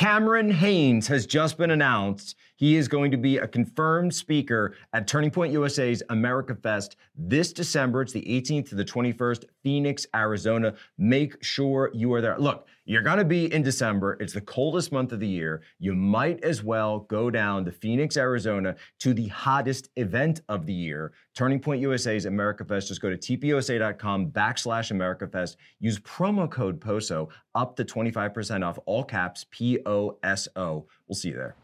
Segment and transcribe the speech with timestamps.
[0.00, 2.34] Cameron Hanes has just been announced.
[2.60, 7.54] He is going to be a confirmed speaker at Turning Point USA's America Fest this
[7.54, 8.02] December.
[8.02, 10.74] It's the 18th to the 21st, Phoenix, Arizona.
[10.98, 12.38] Make sure you are there.
[12.38, 14.18] Look, you're going to be in December.
[14.20, 15.62] It's the coldest month of the year.
[15.78, 20.74] You might as well go down to Phoenix, Arizona to the hottest event of the
[20.74, 22.88] year, Turning Point USA's America Fest.
[22.88, 25.56] Just go to tpusa.com backslash America Fest.
[25.78, 30.84] Use promo code POSO up to 25% off all caps P O S O.
[31.08, 31.56] We'll see you there.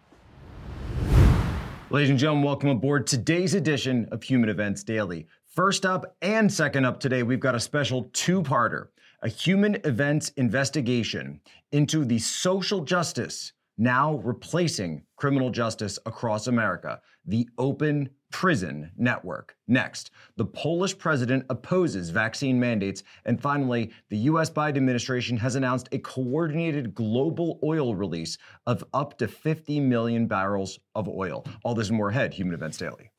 [1.89, 5.29] Ladies and gentlemen, welcome aboard today's edition of Human Events Daily.
[5.47, 8.89] First up and second up today, we've got a special two parter
[9.23, 11.41] a human events investigation
[11.71, 19.57] into the social justice now replacing criminal justice across America, the Open Prison Network.
[19.69, 23.03] Next, the Polish president opposes vaccine mandates.
[23.25, 24.51] And finally, the U.S.
[24.51, 30.79] Biden administration has announced a coordinated global oil release of up to 50 million barrels
[30.95, 31.45] of oil.
[31.65, 33.11] All this and more ahead, Human Events Daily.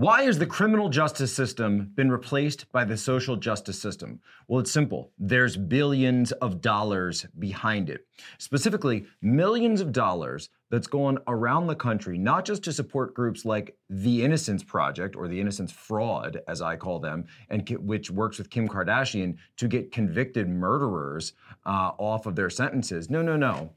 [0.00, 4.18] Why has the criminal justice system been replaced by the social justice system?
[4.48, 5.12] Well, it's simple.
[5.18, 8.06] There's billions of dollars behind it.
[8.38, 13.76] Specifically, millions of dollars that's gone around the country, not just to support groups like
[13.90, 18.48] the Innocence Project or the Innocence Fraud, as I call them, and which works with
[18.48, 21.34] Kim Kardashian to get convicted murderers
[21.66, 23.10] uh, off of their sentences.
[23.10, 23.74] No, no, no.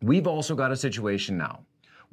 [0.00, 1.60] We've also got a situation now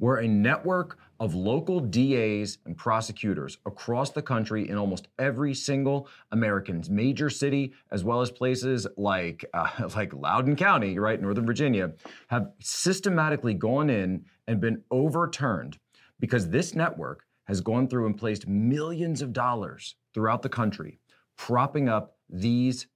[0.00, 6.08] where a network of local DAs and prosecutors across the country in almost every single
[6.32, 11.92] American's major city, as well as places like uh, like Loudoun County, right, Northern Virginia,
[12.28, 15.78] have systematically gone in and been overturned
[16.18, 20.98] because this network has gone through and placed millions of dollars throughout the country,
[21.36, 22.86] propping up these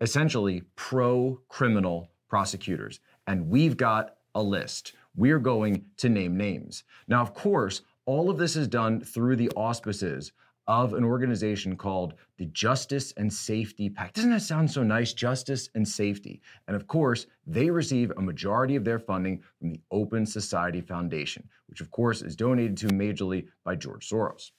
[0.00, 3.00] essentially pro-criminal prosecutors.
[3.26, 6.84] And we've got a list we're going to name names.
[7.08, 10.32] Now, of course, all of this is done through the auspices
[10.68, 14.12] of an organization called the Justice and Safety PAC.
[14.12, 15.12] Doesn't that sound so nice?
[15.12, 16.40] Justice and Safety.
[16.68, 21.48] And of course, they receive a majority of their funding from the Open Society Foundation,
[21.66, 24.52] which of course is donated to majorly by George Soros,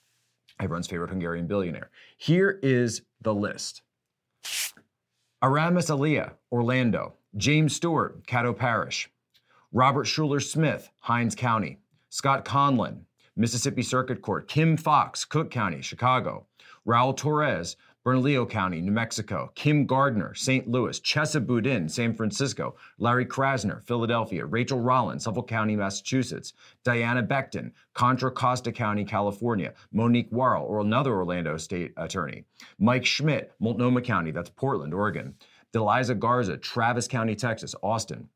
[0.60, 1.90] everyone's favorite Hungarian billionaire.
[2.18, 3.82] Here is the list.
[5.42, 7.14] Aramis Ayala, Orlando.
[7.36, 9.10] James Stewart, Caddo Parish.
[9.76, 11.80] Robert Shuler Smith, Hinds County,
[12.10, 16.46] Scott Conlin, Mississippi Circuit Court, Kim Foxx, Cook County, Chicago,
[16.88, 20.68] Raul Torrez, Bernalillo County, New Mexico, Kim Gardner, St.
[20.68, 27.72] Louis, Chesa Boudin, San Francisco, Larry Krasner, Philadelphia, Rachael Rollins, Suffolk County, Massachusetts, Diana Becton,
[27.96, 32.44] Contra Costa County, California, Monique Worrell, or another Orlando state attorney,
[32.78, 35.34] Mike Schmidt, Multnomah County, that's Portland, Oregon,
[35.74, 38.30] Deliza Garza, Travis County, Texas, Austin,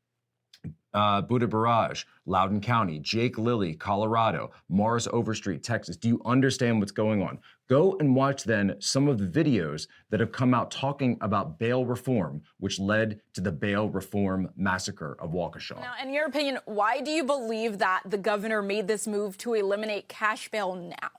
[0.94, 5.96] uh, Buta Biberaj, Loudoun County, Jake Lilly, Colorado, Morris Overstreet, Texas.
[5.96, 7.38] Do you understand what's going on?
[7.68, 11.84] Go and watch then some of the videos that have come out talking about bail
[11.84, 15.80] reform, which led to the bail reform massacre of Waukesha.
[15.80, 19.54] Now, in your opinion, why do you believe that the governor made this move to
[19.54, 21.10] eliminate cash bail now?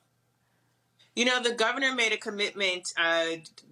[1.19, 3.25] You know, the governor made a commitment uh,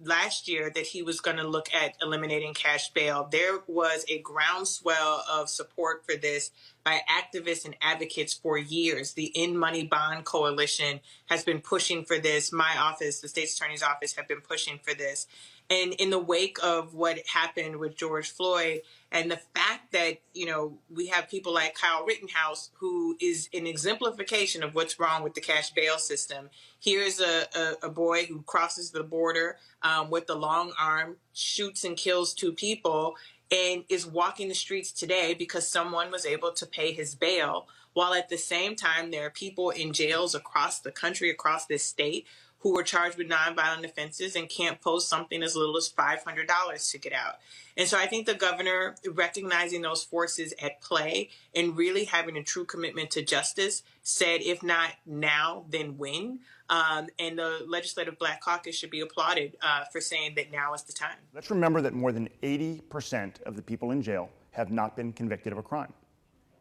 [0.04, 3.26] last year that he was going to look at eliminating cash bail.
[3.32, 6.50] There was a groundswell of support for this
[6.84, 9.14] by activists and advocates for years.
[9.14, 11.00] The In Money Bond Coalition
[11.30, 12.52] has been pushing for this.
[12.52, 15.26] My office, the state's attorney's office, have been pushing for this.
[15.70, 18.80] And in the wake of what happened with George Floyd,
[19.12, 23.66] and the fact that, you know, we have people like Kyle Rittenhouse, who is an
[23.66, 26.48] exemplification of what's wrong with the cash bail system.
[26.80, 31.84] Here's a, a, a boy who crosses the border um, with the long arm, shoots
[31.84, 33.16] and kills two people,
[33.50, 37.66] and is walking the streets today because someone was able to pay his bail.
[37.94, 41.84] While at the same time, there are people in jails across the country, across this
[41.84, 42.26] state,
[42.60, 46.98] who were charged with nonviolent offenses and can't post something as little as $500 to
[46.98, 47.36] get out.
[47.76, 52.42] And so I think the governor recognizing those forces at play and really having a
[52.42, 56.40] true commitment to justice said, if not now, then when?
[56.68, 60.82] Um, and the Legislative Black Caucus should be applauded uh, for saying that now is
[60.82, 61.16] the time.
[61.32, 65.52] Let's remember that more than 80% of the people in jail have not been convicted
[65.52, 65.92] of a crime.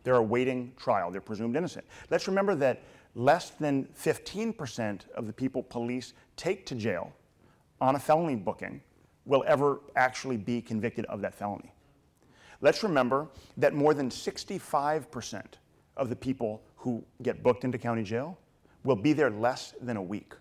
[0.03, 1.85] They're awaiting trial, they're presumed innocent.
[2.09, 2.83] Let's remember that
[3.17, 7.11] less than 15% of the people police take to jail
[7.81, 8.79] on a felony booking
[9.25, 11.73] will ever actually be convicted of that felony.
[12.61, 13.27] Let's remember
[13.57, 15.43] that more than 65%
[15.97, 18.37] of the people who get booked into county jail
[18.83, 20.33] will be there less than a week.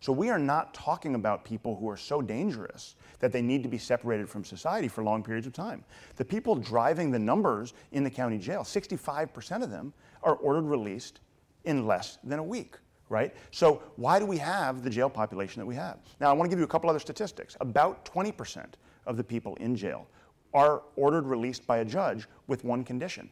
[0.00, 3.70] So we are not talking about people who are so dangerous that they need to
[3.70, 5.82] be separated from society for long periods of time.
[6.16, 11.20] The people driving the numbers in the county jail, 65% of them are ordered released
[11.64, 12.76] in less than a week,
[13.08, 13.34] right?
[13.50, 15.98] So why do we have the jail population that we have?
[16.20, 17.56] Now, I want to give you a couple other statistics.
[17.60, 18.64] About 20%
[19.06, 20.06] of the people in jail
[20.52, 23.30] are ordered released by a judge with one condition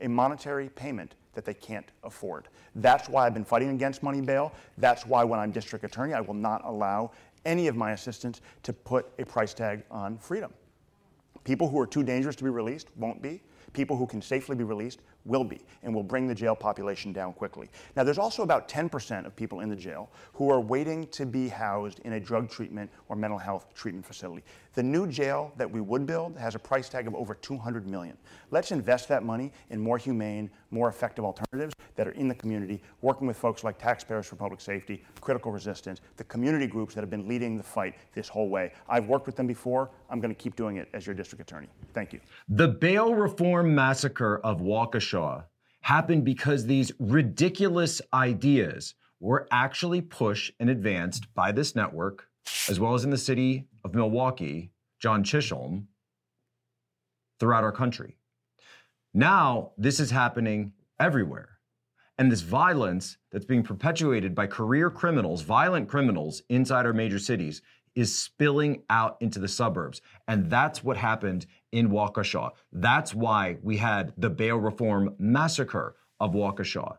[0.00, 2.48] a monetary payment that they can't afford.
[2.74, 4.52] That's why I've been fighting against money bail.
[4.78, 7.12] That's why when I'm district attorney, I will not allow
[7.44, 10.52] any of my assistants to put a price tag on freedom.
[11.44, 13.42] People who are too dangerous to be released won't be.
[13.72, 17.32] People who can safely be released will be, and will bring the jail population down
[17.32, 17.68] quickly.
[17.96, 21.48] Now, there's also about 10% of people in the jail who are waiting to be
[21.48, 24.44] housed in a drug treatment or mental health treatment facility.
[24.74, 28.16] The new jail that we would build has a price tag of over 200 million.
[28.50, 32.82] Let's invest that money in more humane, more effective alternatives that are in the community,
[33.00, 37.10] working with folks like Taxpayers for Public Safety, Critical Resistance, the community groups that have
[37.10, 38.72] been leading the fight this whole way.
[38.88, 39.90] I've worked with them before.
[40.10, 41.68] I'm going to keep doing it as your district attorney.
[41.94, 42.20] Thank you.
[42.50, 45.44] The bail reform massacre of Waukesha
[45.80, 52.28] happened because these ridiculous ideas were actually pushed and advanced by this network,
[52.68, 55.88] as well as in the city of Milwaukee, John Chisholm,
[57.38, 58.16] throughout our country.
[59.14, 61.50] Now, this is happening everywhere.
[62.18, 67.60] And this violence that's being perpetuated by career criminals, violent criminals inside our major cities,
[67.94, 70.00] is spilling out into the suburbs.
[70.28, 71.46] And that's what happened
[71.76, 72.52] in Waukesha.
[72.72, 76.96] That's why we had the bail reform massacre of Waukesha.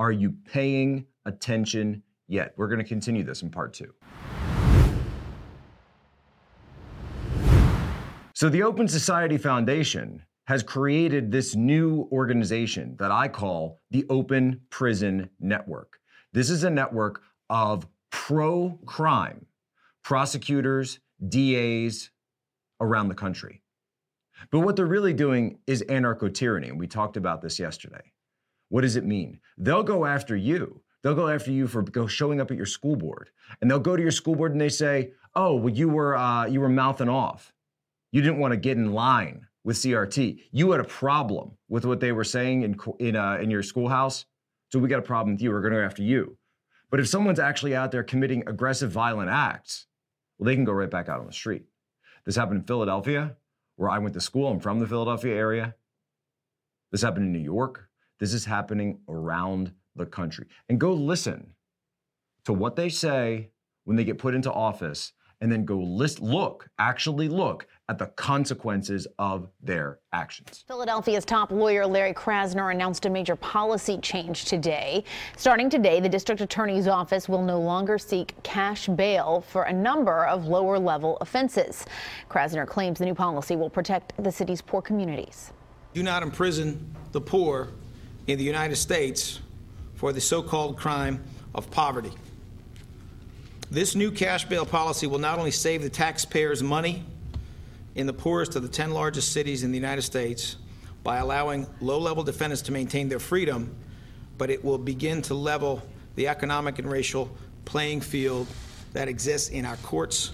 [0.00, 2.52] Are you paying attention yet?
[2.56, 3.94] We're going to continue this in part two.
[8.34, 14.60] So, the Open Society Foundation has created this new organization that I call the Open
[14.70, 15.98] Prison Network.
[16.32, 19.46] This is a network of pro crime
[20.02, 22.10] prosecutors, DAs
[22.80, 23.62] around the country.
[24.50, 26.68] But what they're really doing is anarcho tyranny.
[26.68, 28.12] And we talked about this yesterday.
[28.68, 29.40] What does it mean?
[29.58, 30.82] They'll go after you.
[31.02, 33.30] They'll go after you for showing up at your school board,
[33.60, 36.46] and they'll go to your school board and they say, "Oh, well, you were uh,
[36.46, 37.52] you were mouthing off.
[38.10, 40.40] You didn't want to get in line with CRT.
[40.50, 44.26] You had a problem with what they were saying in in uh, in your schoolhouse,
[44.72, 45.52] so we got a problem with you.
[45.52, 46.36] We're going to go after you."
[46.90, 49.86] But if someone's actually out there committing aggressive, violent acts,
[50.38, 51.66] well, they can go right back out on the street.
[52.24, 53.36] This happened in Philadelphia,
[53.76, 54.48] where I went to school.
[54.48, 55.74] I'm from the Philadelphia area.
[56.92, 57.88] This happened in New York.
[58.18, 60.46] This is happening around the country.
[60.68, 61.54] And go listen
[62.44, 63.50] to what they say
[63.84, 68.06] when they get put into office and then go list, look, actually look at the
[68.06, 70.64] consequences of their actions.
[70.66, 75.04] Philadelphia's top lawyer Larry Krasner announced a major policy change today.
[75.36, 80.26] Starting today, the district attorney's office will no longer seek cash bail for a number
[80.26, 81.86] of lower level offenses.
[82.28, 85.52] Krasner claims the new policy will protect the city's poor communities.
[85.94, 87.68] Do not imprison the poor
[88.26, 89.40] in the United States
[89.94, 91.22] for the so called crime
[91.54, 92.12] of poverty.
[93.70, 97.04] This new cash bail policy will not only save the taxpayers money
[97.96, 100.56] in the poorest of the 10 largest cities in the United States
[101.02, 103.74] by allowing low level defendants to maintain their freedom,
[104.36, 105.82] but it will begin to level
[106.14, 107.30] the economic and racial
[107.64, 108.46] playing field
[108.92, 110.32] that exists in our courts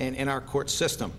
[0.00, 1.12] and in our court system.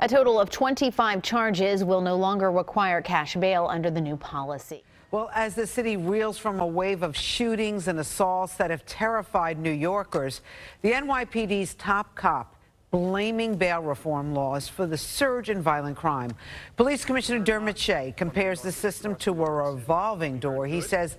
[0.00, 4.82] A total of 25 charges will no longer require cash bail under the new policy.
[5.10, 9.58] Well, as the city reels from a wave of shootings and assaults that have terrified
[9.58, 10.42] New Yorkers,
[10.82, 12.57] the NYPD's top cop
[12.90, 16.30] blaming bail reform laws for the surge in violent crime.
[16.76, 20.66] Police Commissioner Dermot Shea compares the system to a revolving door.
[20.66, 21.18] He says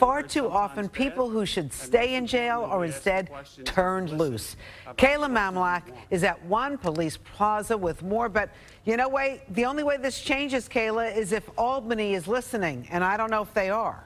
[0.00, 3.30] Far too often, people who should stay in jail are instead
[3.66, 4.56] turned loose.
[4.96, 8.48] Kayla Mamlak is at one police plaza with more, but
[8.86, 13.04] you know, way the only way this changes, Kayla, is if Albany is listening, and
[13.04, 14.02] I don't know if they are.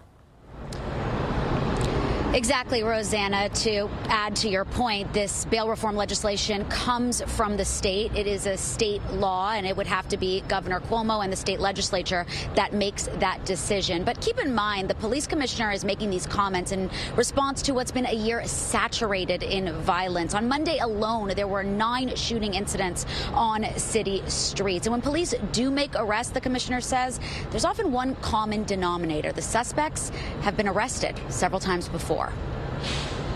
[2.34, 3.48] Exactly, Rosanna.
[3.48, 8.10] To add to your point, this bail reform legislation comes from the state.
[8.16, 11.36] It is a state law, and it would have to be Governor Cuomo and the
[11.36, 12.26] state legislature
[12.56, 14.02] that makes that decision.
[14.02, 17.92] But keep in mind, the police commissioner is making these comments in response to what's
[17.92, 20.34] been a year saturated in violence.
[20.34, 24.88] On Monday alone, there were nine shooting incidents on city streets.
[24.88, 29.30] And when police do make arrests, the commissioner says there's often one common denominator.
[29.30, 30.10] The suspects
[30.40, 32.23] have been arrested several times before.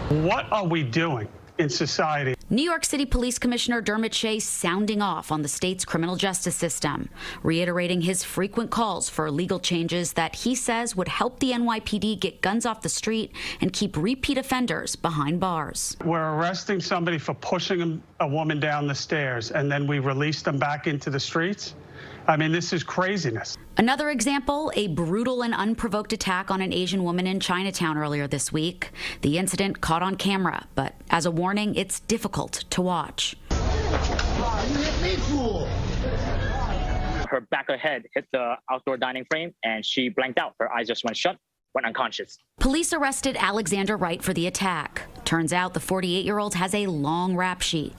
[0.08, 1.28] What are we doing?
[1.58, 2.34] in society.
[2.50, 7.08] New York City Police Commissioner Dermot Shea sounding off on the state's criminal justice system,
[7.42, 12.40] reiterating his frequent calls for legal changes that he says would help the NYPD get
[12.40, 15.96] guns off the street and keep repeat offenders behind bars.
[16.04, 20.58] We're arresting somebody for pushing a woman down the stairs and then we release them
[20.58, 21.74] back into the streets.
[22.28, 23.56] I mean, this is craziness.
[23.78, 28.52] Another example a brutal and unprovoked attack on an Asian woman in Chinatown earlier this
[28.52, 28.90] week.
[29.22, 33.34] The incident caught on camera, but as a warning, it's difficult to watch.
[37.30, 40.54] Her back of her head hit the outdoor dining frame and she blanked out.
[40.60, 41.38] Her eyes just went shut,
[41.74, 42.36] went unconscious.
[42.60, 45.06] Police arrested Alexander Wright for the attack.
[45.24, 47.94] Turns out the 48 year old has a long rap sheet.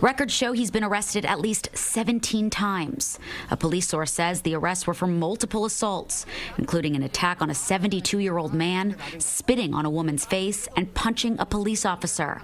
[0.00, 3.18] Records show he's been arrested at least 17 times.
[3.50, 6.26] A police source says the arrests were for multiple assaults,
[6.58, 10.92] including an attack on a 72 year old man, spitting on a woman's face, and
[10.94, 12.40] punching a police officer.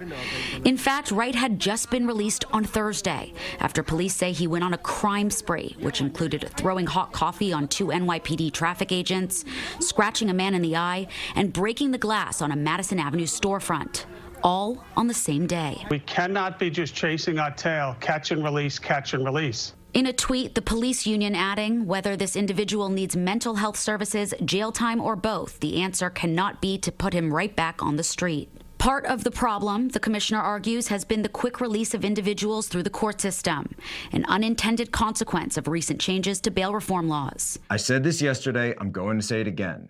[0.65, 4.73] In fact, Wright had just been released on Thursday after police say he went on
[4.73, 9.45] a crime spree, which included throwing hot coffee on two NYPD traffic agents,
[9.79, 14.05] scratching a man in the eye, and breaking the glass on a Madison Avenue storefront
[14.43, 15.83] all on the same day.
[15.89, 19.73] We cannot be just chasing our tail, catch and release, catch and release.
[19.93, 24.71] In a tweet, the police union adding whether this individual needs mental health services, jail
[24.71, 28.49] time, or both, the answer cannot be to put him right back on the street.
[28.77, 32.83] Part of the problem, the commissioner argues, has been the quick release of individuals through
[32.83, 33.73] the court system,
[34.11, 37.57] an unintended consequence of recent changes to bail reform laws.
[37.71, 39.89] I said this yesterday, I'm going to say it again.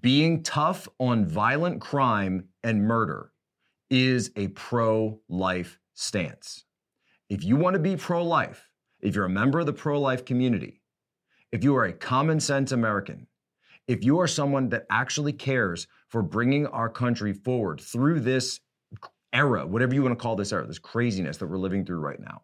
[0.00, 3.30] Being tough on violent crime and murder
[3.90, 6.64] is a pro life stance.
[7.28, 8.68] If you want to be pro life,
[9.00, 10.80] if you're a member of the pro life community,
[11.52, 13.26] if you are a common sense American,
[13.86, 18.60] if you are someone that actually cares for bringing our country forward through this
[19.32, 22.20] era, whatever you want to call this era, this craziness that we're living through right
[22.20, 22.42] now,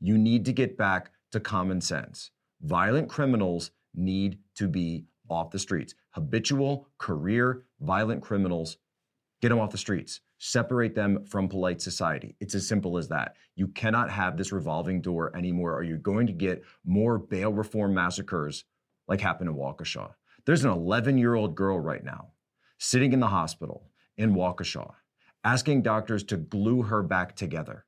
[0.00, 2.30] you need to get back to common sense.
[2.62, 5.94] Violent criminals need to be off the streets.
[6.10, 8.76] Habitual, career, violent criminals,
[9.40, 12.36] get them off the streets separate them from polite society.
[12.40, 13.36] It's as simple as that.
[13.54, 17.94] You cannot have this revolving door anymore, or you're going to get more bail reform
[17.94, 18.64] massacres
[19.08, 20.10] like happened in Waukesha.
[20.44, 22.32] There's an 11 year old girl right now
[22.78, 24.92] sitting in the hospital in Waukesha
[25.44, 27.86] asking doctors to glue her back together.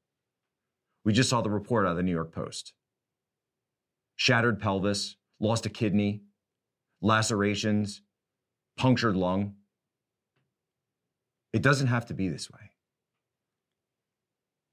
[1.04, 2.72] We just saw the report out of the New York Post.
[4.16, 6.22] Shattered pelvis, lost a kidney,
[7.00, 8.02] lacerations,
[8.76, 9.54] punctured lung.
[11.52, 12.60] It doesn't have to be this way.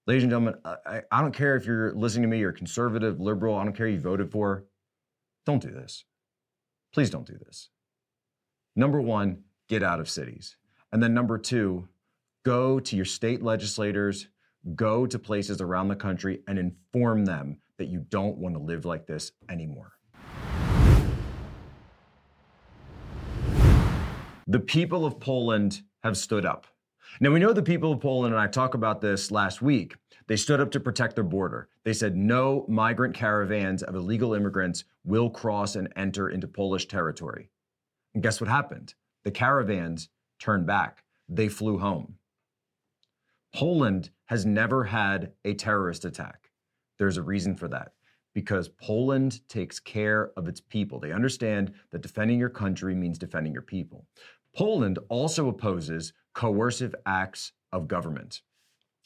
[0.07, 3.55] Ladies and gentlemen, I, I don't care if you're listening to me, you're conservative, liberal,
[3.55, 4.65] I don't care you voted for.
[5.45, 6.03] Don't do this.
[6.93, 7.69] Please don't do this.
[8.75, 10.57] Number one, get out of cities.
[10.91, 11.87] And then number two,
[12.43, 14.27] go to your state legislators,
[14.75, 18.85] go to places around the country and inform them that you don't want to live
[18.85, 19.93] like this anymore.
[24.47, 26.67] The people of Poland have stood up.
[27.19, 29.95] Now, we know the people of Poland, and I talked about this last week,
[30.27, 31.67] they stood up to protect their border.
[31.83, 37.49] They said no migrant caravans of illegal immigrants will cross and enter into Polish territory.
[38.13, 38.93] And guess what happened?
[39.23, 40.09] The caravans
[40.39, 42.19] turned back, they flew home.
[43.51, 46.51] Poland has never had a terrorist attack.
[46.99, 47.93] There's a reason for that
[48.35, 50.99] because Poland takes care of its people.
[50.99, 54.05] They understand that defending your country means defending your people.
[54.55, 58.41] Poland also opposes coercive acts of government.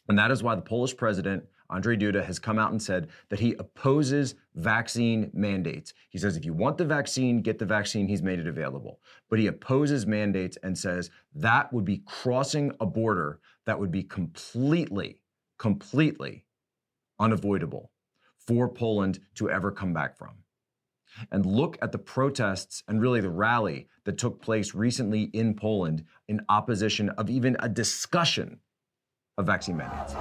[0.08, 3.40] And that is why the Polish president, Andrzej Duda, has come out and said that
[3.40, 5.94] he opposes vaccine mandates.
[6.10, 8.08] He says if you want the vaccine, get the vaccine.
[8.08, 9.00] He's made it available.
[9.30, 14.04] But he opposes mandates and says that would be crossing a border that would be
[14.04, 15.22] completely,
[15.58, 16.46] completely
[17.20, 17.92] unavoidable
[18.38, 20.32] for Poland to ever come back from
[21.32, 26.04] and look at the protests and really the rally that took place recently in Poland
[26.28, 28.60] in opposition of even a discussion
[29.38, 30.14] of vaccine mandates.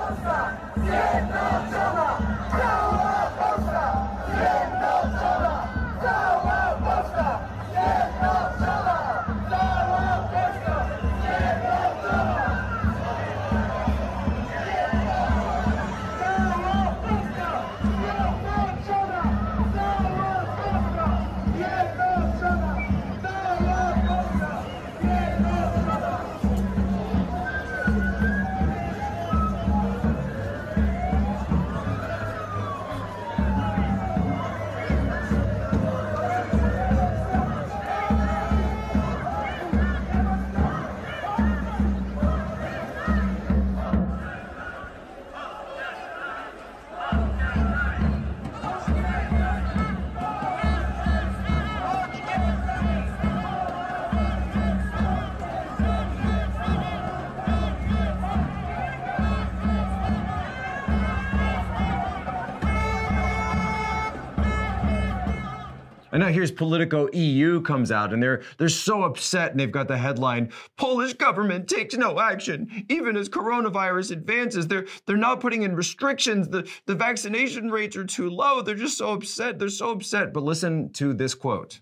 [66.18, 69.86] And now here's Politico EU comes out and they're they're so upset and they've got
[69.86, 74.66] the headline Polish government takes no action even as coronavirus advances.
[74.66, 76.48] They're they're not putting in restrictions.
[76.48, 78.62] The the vaccination rates are too low.
[78.62, 79.60] They're just so upset.
[79.60, 80.32] They're so upset.
[80.32, 81.78] But listen to this quote.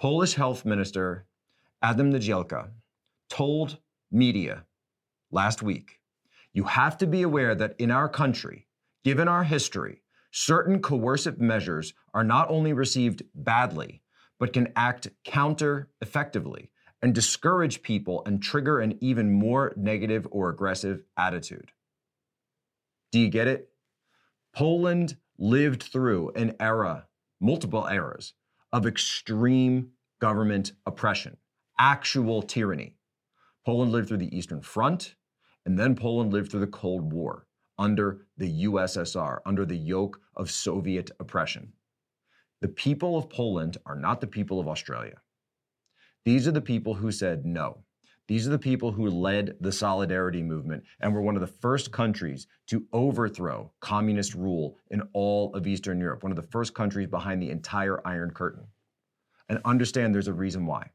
[0.00, 1.26] Polish health minister
[1.82, 2.70] Adam Niedzielski
[3.28, 3.76] told
[4.10, 4.64] media
[5.30, 6.00] last week,
[6.54, 8.68] you have to be aware that in our country,
[9.04, 10.00] given our history,
[10.36, 14.02] certain coercive measures are not only received badly,
[14.38, 20.50] but can act counter effectively and discourage people and trigger an even more negative or
[20.50, 21.72] aggressive attitude.
[23.12, 23.70] Do you get it?
[24.54, 27.06] Poland lived through an era,
[27.40, 28.34] multiple eras,
[28.74, 31.38] of extreme government oppression,
[31.78, 32.94] actual tyranny.
[33.64, 35.14] Poland lived through the Eastern Front,
[35.64, 37.45] and then Poland lived through the Cold War
[37.78, 41.72] under the USSR, under the yoke of Soviet oppression.
[42.60, 45.20] The people of Poland are not the people of Australia.
[46.24, 47.84] These are the people who said no.
[48.28, 51.92] These are the people who led the solidarity movement and were one of the first
[51.92, 57.06] countries to overthrow communist rule in all of Eastern Europe, one of the first countries
[57.06, 58.66] behind the entire Iron Curtain.
[59.48, 60.90] And understand there's a reason why.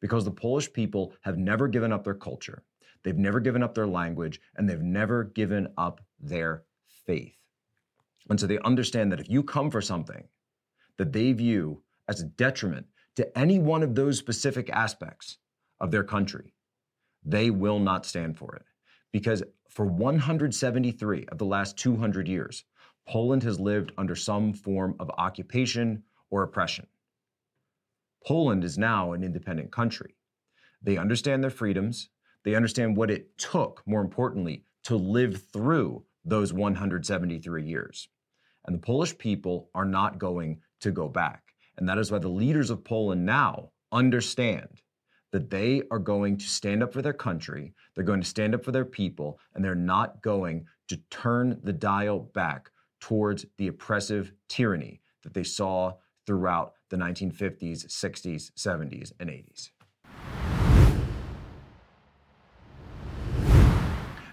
[0.00, 2.64] Because the Polish people have never given up their culture,
[3.02, 6.64] they've never given up their language, and they've never given up their
[7.06, 7.36] faith.
[8.28, 10.28] And so they understand that if you come for something
[10.96, 12.86] that they view as a detriment
[13.16, 15.38] to any one of those specific aspects
[15.80, 16.54] of their country,
[17.24, 18.64] they will not stand for it.
[19.12, 22.64] Because for 173 of the last 200 years,
[23.06, 26.86] Poland has lived under some form of occupation or oppression.
[28.26, 30.16] Poland is now an independent country.
[30.82, 32.10] They understand their freedoms.
[32.48, 38.08] They understand what it took, more importantly, to live through those 173 years.
[38.64, 41.42] And the Polish people are not going to go back.
[41.76, 44.80] And that is why the leaders of Poland now understand
[45.30, 48.64] that they are going to stand up for their country, they're going to stand up
[48.64, 54.32] for their people, and they're not going to turn the dial back towards the oppressive
[54.48, 55.92] tyranny that they saw
[56.24, 59.68] throughout the 1950s, 60s, 70s, and 80s.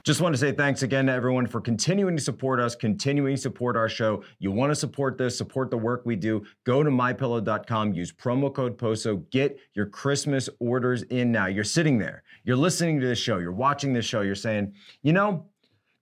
[0.05, 3.41] Just want to say thanks again to everyone for continuing to support us, continuing to
[3.41, 4.23] support our show.
[4.37, 8.53] You want to support this, support the work we do, go to mypillow.com, use promo
[8.53, 11.47] code POSO, get your Christmas orders in now.
[11.47, 15.11] You're sitting there, you're listening to this show, you're watching this show, you're saying, you
[15.11, 15.47] know,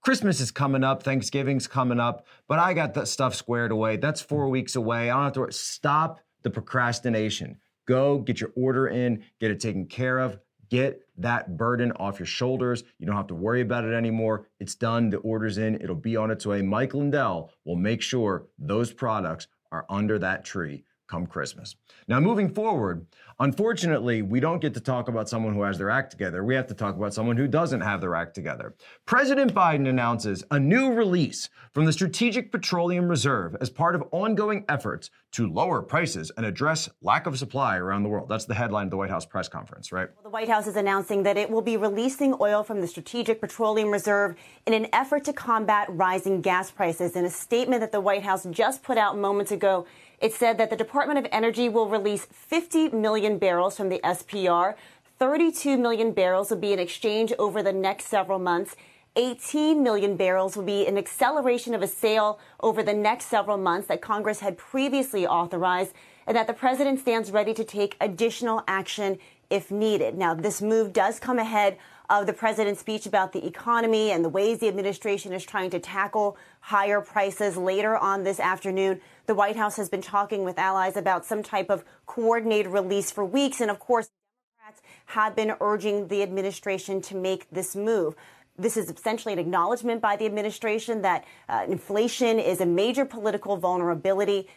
[0.02, 3.96] Christmas is coming up, Thanksgiving's coming up, but I got that stuff squared away.
[3.96, 5.08] That's four weeks away.
[5.08, 5.52] I don't have to worry.
[5.54, 7.56] Stop the procrastination.
[7.88, 10.38] Go get your order in, get it taken care of,
[10.70, 12.84] get that burden off your shoulders.
[12.98, 14.48] You don't have to worry about it anymore.
[14.60, 15.10] It's done.
[15.10, 15.76] The order's in.
[15.80, 16.62] It'll be on its way.
[16.62, 21.76] Mike Lindell will make sure those products are under that tree come Christmas.
[22.08, 23.06] Now, moving forward,
[23.38, 26.44] unfortunately, we don't get to talk about someone who has their act together.
[26.44, 28.74] We have to talk about someone who doesn't have their act together.
[29.06, 34.64] President Biden announces a new release from the Strategic Petroleum Reserve as part of ongoing
[34.68, 38.28] efforts to lower prices and address lack of supply around the world.
[38.28, 40.08] That's the headline of the White House press conference, right?
[40.14, 43.40] Well, the White House is announcing that it will be releasing oil from the Strategic
[43.40, 44.36] Petroleum Reserve
[44.66, 47.16] in an effort to combat rising gas prices.
[47.16, 49.86] In a statement that the White House just put out moments ago,
[50.24, 54.74] it said that the Department of Energy will release 50 million barrels from the SPR.
[55.18, 58.74] 32 million barrels will be in exchange over the next several months.
[59.16, 63.86] 18 million barrels will be an acceleration of a sale over the next several months
[63.88, 65.92] that Congress had previously authorized,
[66.26, 69.18] and that the president stands ready to take additional action
[69.50, 70.16] if needed.
[70.16, 71.76] Now, this move does come ahead
[72.10, 75.78] of the president's speech about the economy and the ways the administration is trying to
[75.78, 79.00] tackle higher prices later on this afternoon.
[79.26, 83.24] The White House has been talking with allies about some type of coordinated release for
[83.24, 83.60] weeks.
[83.60, 84.10] And of course,
[84.58, 88.14] Democrats have been urging the administration to make this move.
[88.56, 93.56] This is essentially an acknowledgement by the administration that uh, inflation is a major political
[93.56, 94.48] vulnerability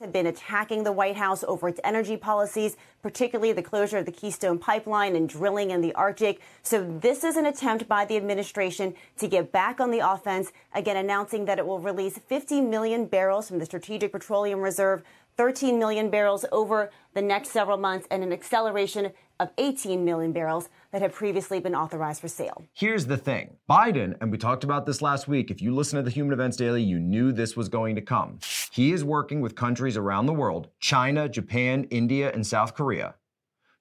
[0.00, 4.10] have been attacking the White House over its energy policies, particularly the closure of the
[4.10, 6.40] Keystone Pipeline and drilling in the Arctic.
[6.64, 10.96] So this is an attempt by the administration to get back on the offense, again
[10.96, 15.04] announcing that it will release 50 million barrels from the Strategic Petroleum Reserve
[15.36, 20.68] 13 million barrels over the next several months and an acceleration of 18 million barrels
[20.94, 22.62] that had previously been authorized for sale.
[22.72, 26.04] Here's the thing Biden, and we talked about this last week, if you listen to
[26.04, 28.38] the Human Events Daily, you knew this was going to come.
[28.70, 33.16] He is working with countries around the world China, Japan, India, and South Korea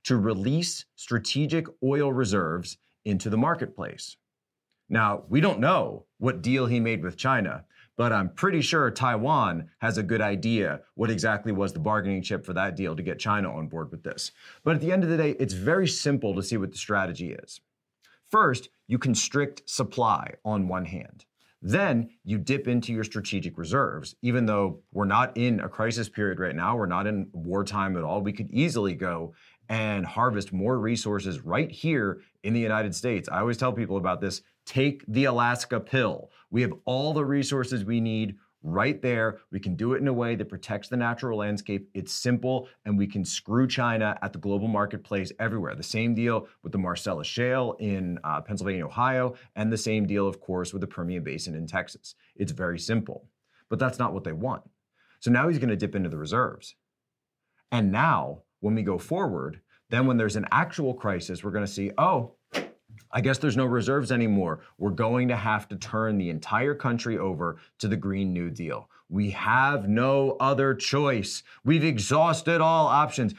[0.05, 4.17] to release strategic oil reserves into the marketplace.
[4.89, 7.63] Now, we don't know what deal he made with China,
[7.97, 12.45] but I'm pretty sure Taiwan has a good idea what exactly was the bargaining chip
[12.45, 14.31] for that deal to get China on board with this.
[14.63, 17.33] But at the end of the day, it's very simple to see what the strategy
[17.33, 17.61] is.
[18.29, 21.25] First, you constrict supply on one hand.
[21.61, 24.15] Then you dip into your strategic reserves.
[24.21, 28.03] Even though we're not in a crisis period right now, we're not in wartime at
[28.03, 29.33] all, we could easily go
[29.69, 33.29] and harvest more resources right here in the United States.
[33.31, 36.31] I always tell people about this take the Alaska pill.
[36.49, 39.39] We have all the resources we need right there.
[39.51, 41.89] We can do it in a way that protects the natural landscape.
[41.93, 45.75] It's simple, and we can screw China at the global marketplace everywhere.
[45.75, 50.27] The same deal with the Marcellus Shale in uh, Pennsylvania, Ohio, and the same deal,
[50.27, 52.15] of course, with the Permian Basin in Texas.
[52.35, 53.27] It's very simple,
[53.69, 54.63] but that's not what they want.
[55.19, 56.75] So now he's going to dip into the reserves.
[57.71, 61.71] And now, when we go forward, then when there's an actual crisis, we're going to
[61.71, 62.35] see, oh,
[63.15, 64.61] I guess there's no reserves anymore.
[64.79, 68.89] We're going to have to turn the entire country over to the Green New Deal.
[69.07, 71.43] We have no other choice.
[71.63, 73.35] We've exhausted all options.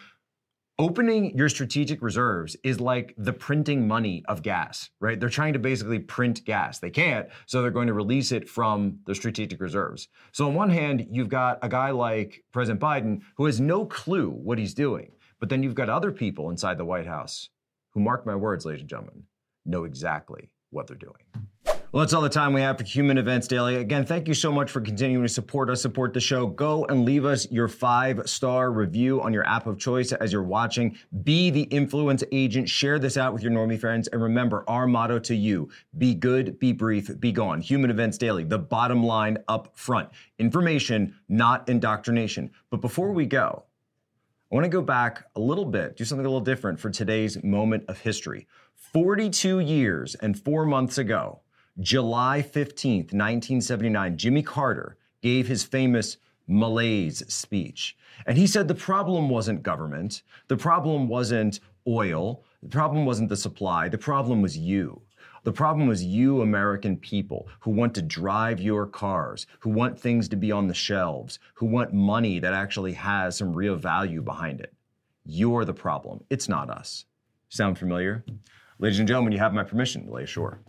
[0.79, 5.19] Opening your strategic reserves is like the printing money of gas, right?
[5.19, 6.79] They're trying to basically print gas.
[6.79, 10.09] They can't, so they're going to release it from the strategic reserves.
[10.31, 14.31] So, on one hand, you've got a guy like President Biden who has no clue
[14.31, 15.13] what he's doing.
[15.41, 17.51] But then you've got other people inside the White House
[17.91, 19.25] who, mark my words, ladies and gentlemen,
[19.65, 21.15] know exactly what they're doing.
[21.95, 23.77] Well, that's all the time we have for Human Events Daily.
[23.77, 26.45] Again, thank you so much for continuing to support us, support the show.
[26.45, 30.43] Go and leave us your five star review on your app of choice as you're
[30.43, 30.99] watching.
[31.23, 32.69] Be the influence agent.
[32.69, 34.09] Share this out with your normie friends.
[34.09, 37.61] And remember our motto to you be good, be brief, be gone.
[37.61, 40.09] Human Events Daily, the bottom line up front.
[40.41, 42.51] Information, not indoctrination.
[42.71, 43.67] But before we go,
[44.55, 47.43] I want to go back a little bit, do something a little different for today's
[47.43, 48.47] moment of history.
[48.77, 51.41] 42 years and four months ago,
[51.81, 57.97] July 15th, 1979, Jimmy Carter gave his famous malaise speech.
[58.27, 63.37] And he said the problem wasn't government, the problem wasn't oil, the problem wasn't the
[63.37, 65.03] supply, the problem was you.
[65.45, 70.27] The problem was you, American people, who want to drive your cars, who want things
[70.31, 74.61] to be on the shelves, who want money that actually has some real value behind
[74.61, 74.73] it.
[75.27, 76.25] You're the problem.
[76.31, 77.05] It's not us.
[77.51, 78.25] Sound familiar?
[78.79, 80.61] Ladies and gentlemen, you have my permission to lay ashore.